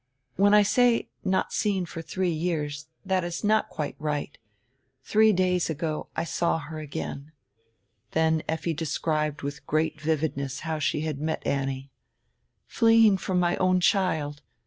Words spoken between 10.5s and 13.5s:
how she had met Annie. "Fleeing from